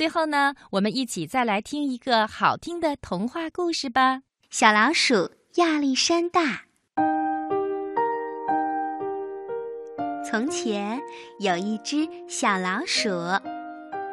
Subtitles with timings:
[0.00, 4.22] 最后呢，我们一起再来听一个好听的童话故事吧。
[4.48, 6.62] 小老鼠亚历山大。
[10.24, 10.98] 从前
[11.38, 13.10] 有一只小老鼠，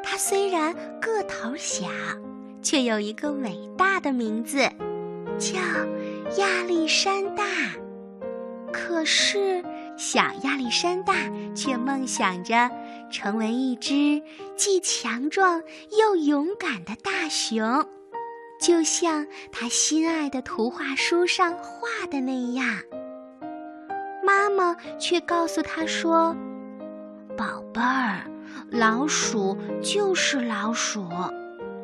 [0.04, 1.88] 它虽然个头小，
[2.62, 4.70] 却有一个伟大的名字，
[5.40, 5.58] 叫
[6.38, 7.46] 亚历山大。
[8.74, 9.64] 可是，
[9.96, 11.14] 小亚历山大
[11.56, 12.70] 却梦想着
[13.10, 14.22] 成为一只
[14.56, 15.62] 既强壮
[15.98, 17.88] 又勇敢的大熊，
[18.60, 22.82] 就像他心爱的图画书上画的那样。
[24.24, 26.36] 妈妈却告诉他说
[27.38, 28.30] ：“宝贝儿，
[28.70, 31.08] 老鼠就是老鼠，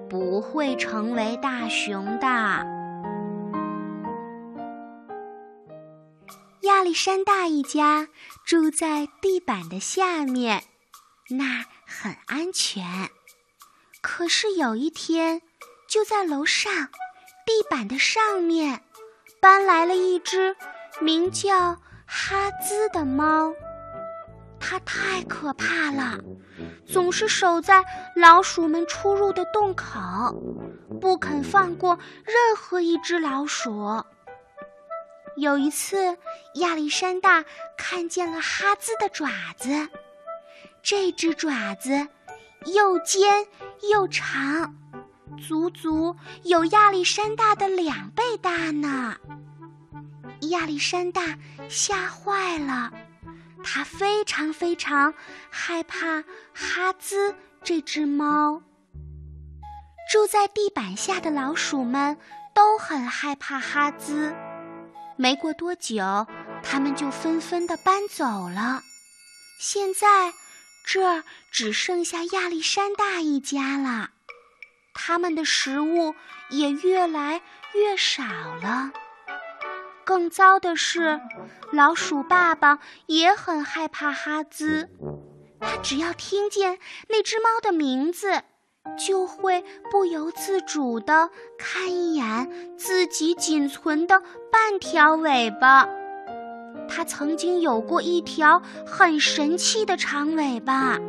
[0.10, 2.28] 不会成为大熊的。”
[6.64, 8.08] 亚历山大一家
[8.46, 10.64] 住在地板的下面，
[11.30, 12.84] 那儿很安全。
[14.02, 15.42] 可是有一天，
[15.88, 16.72] 就在楼上
[17.46, 18.84] 地板的上面，
[19.40, 20.56] 搬来了一只
[21.00, 23.54] 名叫哈兹的猫。
[24.60, 26.20] 它太可怕了，
[26.88, 27.84] 总是守在
[28.16, 30.00] 老鼠们出入的洞口，
[31.02, 34.04] 不肯放过任何一只老鼠。
[35.36, 36.18] 有一次，
[36.56, 37.44] 亚历山大
[37.78, 39.90] 看见了哈兹的爪子，
[40.84, 42.10] 这只爪子
[42.66, 43.48] 又尖
[43.90, 44.76] 又长，
[45.48, 49.16] 足足有亚历山大的两倍大呢。
[50.50, 51.40] 亚历山大
[51.70, 52.92] 吓坏了，
[53.64, 55.14] 他非常非常
[55.50, 56.22] 害怕
[56.54, 58.62] 哈兹这只猫。
[60.12, 62.18] 住在地板下的老鼠们
[62.54, 64.36] 都很害怕哈兹。
[65.16, 66.28] 没过多久，
[66.62, 68.82] 他们就纷纷的搬走了。
[69.60, 70.34] 现在，
[70.84, 74.12] 这儿只剩下亚历山大一家了。
[74.94, 76.14] 他们的食物
[76.50, 77.42] 也越来
[77.74, 78.92] 越少了。
[80.04, 81.20] 更糟的是，
[81.72, 84.90] 老鼠爸爸也很害怕哈兹。
[85.60, 88.44] 他只要听见那只猫的名字。
[88.98, 95.88] 就会不由自主地看一眼自己仅存的半条尾巴。
[96.88, 101.00] 它曾经有过一条很神气的长尾巴，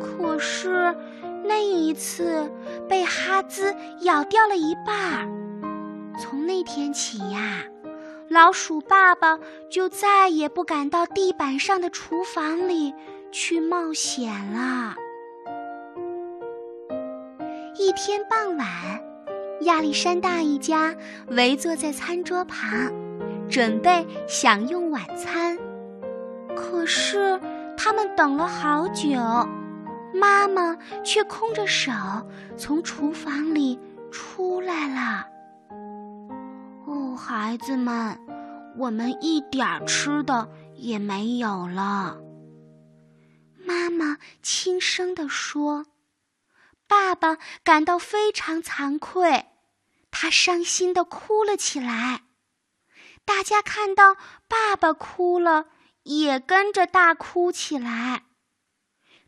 [0.00, 0.94] 可是
[1.44, 2.50] 那一次
[2.88, 5.28] 被哈兹咬掉了一半儿。
[6.18, 7.64] 从那天起呀，
[8.28, 9.38] 老鼠爸爸
[9.70, 12.92] 就再也不敢到地板上的厨房里
[13.32, 14.94] 去冒险了。
[17.76, 18.66] 一天傍晚，
[19.62, 20.94] 亚历山大一家
[21.28, 22.92] 围坐在餐桌旁，
[23.50, 25.58] 准备享用晚餐。
[26.56, 27.40] 可是
[27.76, 29.18] 他们等了好久，
[30.14, 31.90] 妈妈却空着手
[32.56, 33.78] 从厨房里
[34.10, 35.26] 出来了。
[36.86, 38.18] 哦，孩子们，
[38.76, 42.18] 我们一点吃的也没有了。
[43.66, 45.86] 妈妈轻声地说。
[46.86, 49.46] 爸爸感到非常惭愧，
[50.10, 52.22] 他伤心的哭了起来。
[53.30, 54.16] 大家看到
[54.48, 55.66] 爸爸哭了，
[56.02, 58.24] 也跟着大哭起来。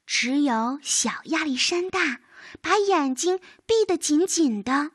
[0.05, 2.19] 只有小亚历山大
[2.61, 4.91] 把眼睛闭得紧紧的，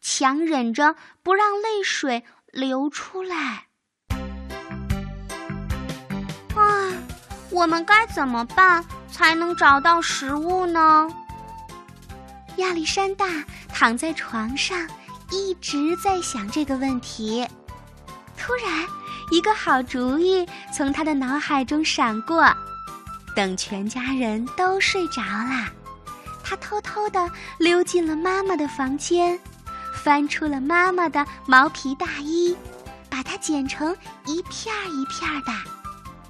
[0.00, 3.68] 强忍着不让泪水流出来。
[6.56, 6.98] 唉，
[7.52, 11.08] 我们该怎么办才能找到食物呢？
[12.56, 14.90] 亚历山大躺在床上，
[15.30, 17.48] 一直在想这个问题。
[18.40, 18.86] 突然，
[19.30, 22.50] 一个好主意从他的脑海中闪过。
[23.36, 25.68] 等全家人都睡着了，
[26.42, 29.38] 他偷偷地溜进了妈妈的房间，
[30.02, 32.56] 翻出了妈妈的毛皮大衣，
[33.10, 35.52] 把它剪成一片儿一片的，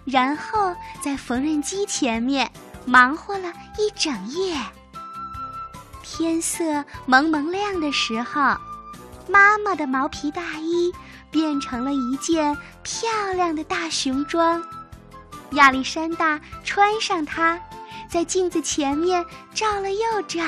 [0.04, 2.50] 然后在缝纫机前面
[2.84, 3.48] 忙活了
[3.78, 4.59] 一整夜。
[6.03, 8.41] 天色蒙蒙亮的时候，
[9.28, 10.92] 妈妈的毛皮大衣
[11.30, 14.62] 变成了一件漂亮的大熊装。
[15.53, 17.60] 亚历山大穿上它，
[18.09, 19.24] 在镜子前面
[19.54, 20.41] 照了又照，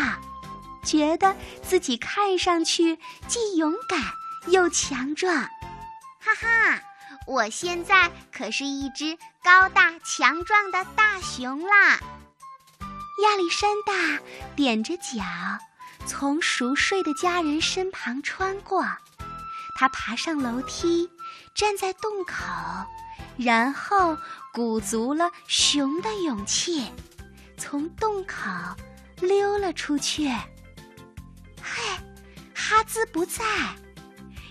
[0.84, 4.00] 觉得自己看上去既勇敢
[4.46, 5.34] 又强壮。
[5.34, 6.80] 哈哈，
[7.26, 11.98] 我现在可是一只高大强壮的大熊啦！
[13.22, 14.22] 亚历山大
[14.56, 15.24] 踮着脚，
[16.06, 18.84] 从熟睡的家人身旁穿过。
[19.74, 21.08] 他爬上楼梯，
[21.54, 22.44] 站在洞口，
[23.36, 24.16] 然后
[24.52, 26.86] 鼓足了熊的勇气，
[27.56, 28.36] 从洞口
[29.20, 30.28] 溜了出去。
[31.60, 31.82] 嘿，
[32.54, 33.44] 哈兹不在，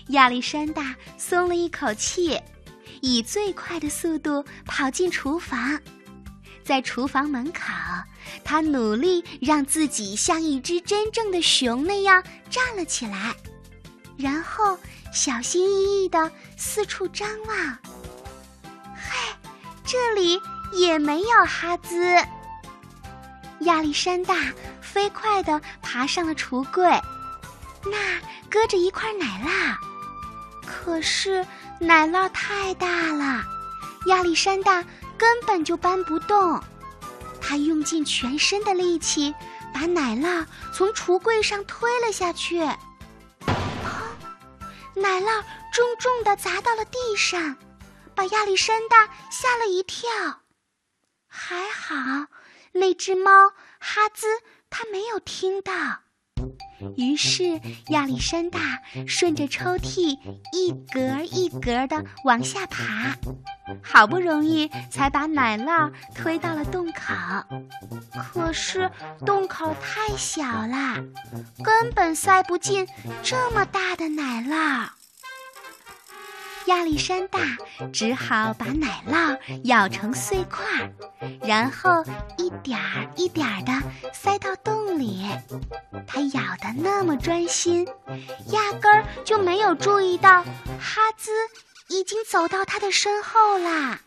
[0.08, 2.40] 亚历山大松了一口气，
[3.00, 5.80] 以最快的速度跑进厨房。
[6.64, 7.62] 在厨房门口，
[8.44, 13.34] 他努力让自己像一只真正的熊那样站了起来，
[14.16, 14.78] 然后
[15.12, 17.56] 小心翼翼地四处张望。
[18.94, 19.34] 嘿，
[19.84, 20.40] 这里
[20.72, 22.16] 也没有哈兹。
[23.60, 24.34] 亚历山大
[24.80, 26.84] 飞快地爬上了橱柜，
[27.84, 28.20] 那
[28.50, 29.76] 搁着一块奶酪，
[30.66, 31.46] 可是
[31.78, 33.44] 奶酪太大了，
[34.06, 34.84] 亚历山大。
[35.18, 36.60] 根本就搬不动，
[37.40, 39.32] 他用尽全身的力气
[39.72, 40.44] 把奶酪
[40.74, 42.58] 从橱柜上推了下去，
[44.94, 47.56] 奶酪重重的砸到了地上，
[48.14, 50.10] 把亚历山大吓了一跳。
[51.26, 51.94] 还好，
[52.72, 53.30] 那只猫
[53.80, 54.26] 哈兹
[54.68, 55.72] 它没有听到。
[56.96, 58.60] 于是亚历山大
[59.06, 60.18] 顺着抽屉
[60.52, 63.16] 一格一格的往下爬。
[63.82, 67.14] 好不容易才把奶酪推到了洞口，
[68.18, 68.90] 可是
[69.24, 70.96] 洞口太小了，
[71.62, 72.86] 根本塞不进
[73.22, 74.88] 这么大的奶酪。
[76.66, 77.40] 亚历山大
[77.92, 80.64] 只好把奶酪咬成碎块，
[81.42, 82.04] 然后
[82.38, 83.72] 一点儿一点儿的
[84.12, 85.26] 塞到洞里。
[86.06, 87.86] 他咬得那么专心，
[88.48, 91.30] 压根儿就没有注意到哈兹。
[91.88, 94.00] 已经走到他的身后啦！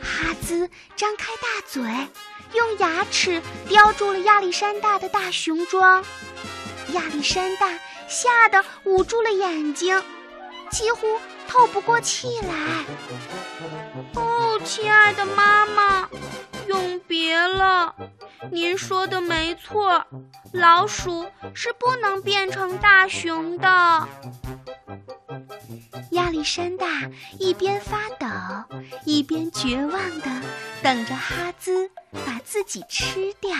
[0.00, 1.82] 哈兹张开大嘴，
[2.54, 6.02] 用牙齿叼住了亚历山大的大熊装。
[6.92, 7.78] 亚历山大
[8.08, 10.02] 吓得捂住了眼睛，
[10.70, 11.06] 几乎
[11.48, 12.84] 透不过气来。
[14.14, 16.08] 哦，亲爱的妈妈，
[16.66, 17.94] 永别了！
[18.50, 20.06] 您说的没错，
[20.52, 24.08] 老鼠是不能变成大熊的。
[26.12, 26.86] 亚历山大
[27.38, 28.26] 一边发抖，
[29.04, 30.30] 一边绝望地
[30.82, 31.90] 等着哈兹
[32.24, 33.50] 把自己吃掉。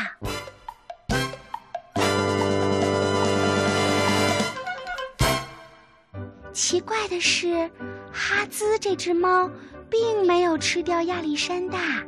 [6.57, 7.71] 奇怪的是，
[8.11, 9.51] 哈兹这只猫
[9.91, 12.03] 并没有吃掉亚历山大，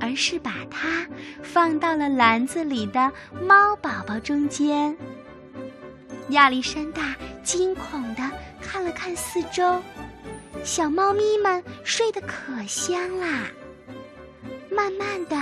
[0.00, 1.06] 而是把它
[1.42, 3.12] 放到了篮子里的
[3.46, 4.96] 猫宝宝中间。
[6.30, 8.22] 亚历山大惊恐地
[8.62, 9.78] 看了看四周，
[10.64, 13.42] 小猫咪们睡得可香啦。
[14.70, 15.36] 慢慢的，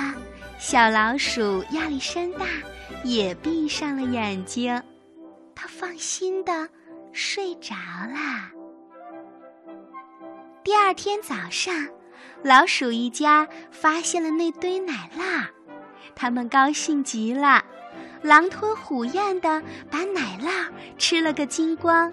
[0.59, 2.47] 小老鼠亚历山大
[3.05, 4.83] 也闭上了眼睛，
[5.55, 6.69] 他放心的
[7.15, 8.51] 睡着啦。
[10.65, 11.89] 第二天早上，
[12.43, 15.47] 老鼠一家发现了那堆奶酪，
[16.17, 17.65] 他们高兴极了。
[18.21, 20.69] 狼吞虎咽的把奶酪
[20.99, 22.13] 吃了个精光，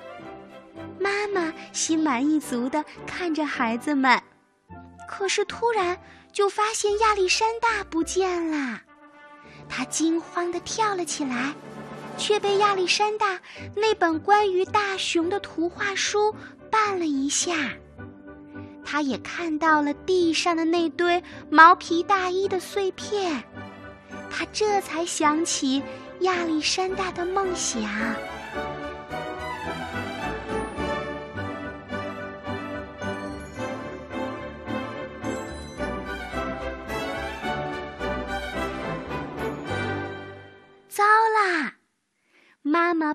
[1.00, 4.21] 妈妈心满意足的看着孩子们，
[5.07, 5.97] 可是突然
[6.31, 8.81] 就发现亚历山大不见了，
[9.68, 11.56] 他惊慌的跳了起来，
[12.18, 13.40] 却被亚历山大
[13.75, 16.36] 那本关于大熊的图画书
[16.72, 17.54] 绊了一下，
[18.84, 23.44] 他也看到了地上的那堆毛皮大衣的碎片。
[24.30, 25.81] 他这才想起
[26.22, 27.81] 亚历山大的梦想。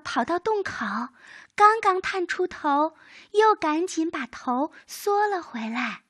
[0.07, 0.85] 跑到洞口，
[1.53, 2.93] 刚刚探出头，
[3.31, 6.03] 又赶紧把头缩了回来，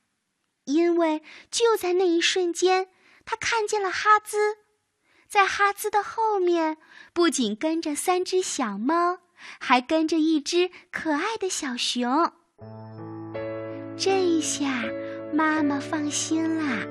[0.65, 2.89] 因为就在那一瞬间，
[3.25, 4.57] 他看见了哈兹。
[5.27, 6.77] 在哈兹的后面，
[7.11, 9.17] 不仅跟着三只小猫，
[9.59, 12.31] 还跟着一只可爱的小熊。
[13.97, 14.83] 这一下，
[15.33, 16.85] 妈妈放心啦，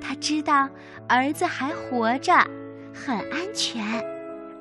[0.00, 0.70] 她知道
[1.06, 2.32] 儿子还活着，
[2.94, 4.00] 很安全，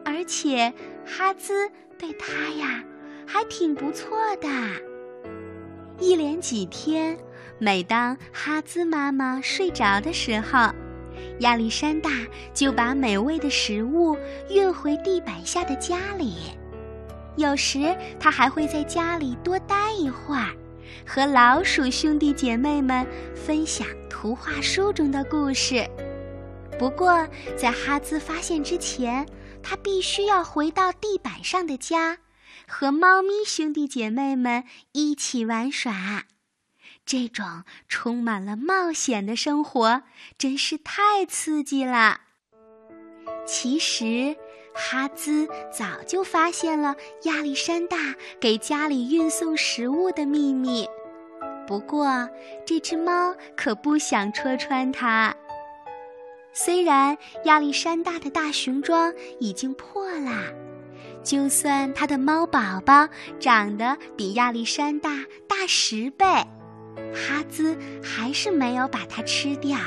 [0.03, 0.73] 而且
[1.09, 2.83] 哈兹对他呀
[3.25, 4.47] 还挺不错的。
[5.99, 7.17] 一连几天，
[7.57, 10.69] 每当哈兹妈妈睡着的时候。
[11.39, 12.11] 亚历山大
[12.53, 14.15] 就把美味的食物
[14.49, 16.35] 运回地板下的家里，
[17.35, 20.53] 有时他还会在家里多待一会儿，
[21.05, 25.85] 和老鼠兄弟姐妹们分享图画书中的故事。
[26.77, 29.25] 不过，在哈兹发现之前，
[29.63, 32.19] 他必须要回到地板上的家，
[32.67, 36.25] 和猫咪兄弟姐妹们一起玩耍。
[37.05, 40.03] 这种充满了冒险的生活
[40.37, 42.21] 真是太刺激了。
[43.47, 44.35] 其实，
[44.75, 47.97] 哈兹早就发现了亚历山大
[48.39, 50.87] 给家里运送食物的秘密。
[51.65, 52.29] 不过，
[52.65, 55.35] 这只猫可不想戳穿它。
[56.51, 60.53] 虽然亚历山大的大熊装已经破了，
[61.23, 63.07] 就算他的猫宝宝
[63.39, 69.77] 长得比亚历山大大十倍，哈兹还是没有把它吃掉。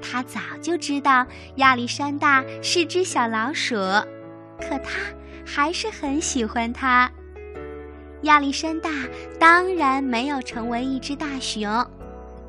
[0.00, 1.26] 他早就知道
[1.56, 3.74] 亚历山大是只小老鼠，
[4.60, 5.00] 可他
[5.44, 7.10] 还是很喜欢它。
[8.22, 8.90] 亚历山大
[9.38, 11.68] 当然没有成为一只大熊，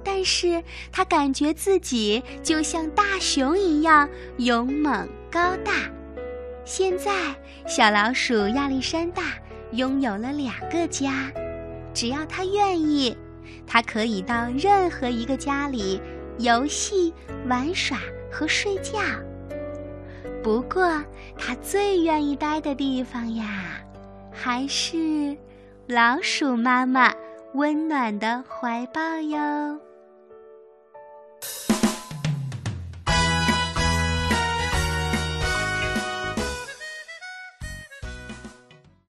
[0.09, 5.73] 但是他感觉自己就像大熊一样勇猛高大。
[6.63, 7.11] 现在，
[7.67, 9.33] 小老鼠亚历山大
[9.73, 11.29] 拥有了两个家，
[11.93, 13.17] 只要他愿意，
[13.67, 15.99] 他可以到任何一个家里
[16.39, 17.13] 游戏、
[17.47, 17.99] 玩耍
[18.31, 18.99] 和睡觉。
[20.41, 21.03] 不过，
[21.37, 23.81] 他最愿意待的地方呀，
[24.31, 25.37] 还是……
[25.85, 27.13] 老鼠妈妈
[27.53, 29.79] 温暖的怀抱哟。